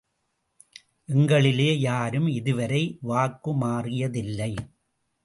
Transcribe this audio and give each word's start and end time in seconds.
எங்களிலே 1.07 1.67
யாரும் 1.79 2.27
இதுவரை 2.27 2.97
வாக்குமாறியதில்லை. 3.07 4.51